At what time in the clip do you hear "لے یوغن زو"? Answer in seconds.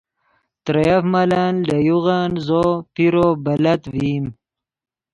1.67-2.63